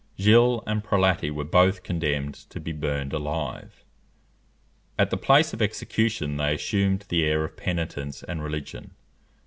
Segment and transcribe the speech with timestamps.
[0.19, 3.83] Gilles and Prelati were both condemned to be burned alive.
[4.97, 8.95] At the place of execution they assumed the air of penitence and religion.